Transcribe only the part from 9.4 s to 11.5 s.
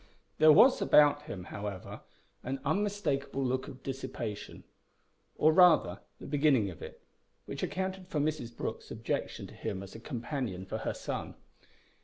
to him as a companion for her son.